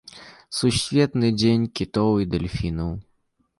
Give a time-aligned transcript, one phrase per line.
[0.59, 2.91] Сусветны дзень кітоў і дэльфінаў.